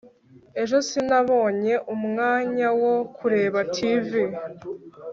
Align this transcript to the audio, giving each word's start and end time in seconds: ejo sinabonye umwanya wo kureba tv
ejo 0.61 0.77
sinabonye 0.89 1.73
umwanya 1.93 2.67
wo 2.81 2.95
kureba 3.15 3.59
tv 3.75 4.07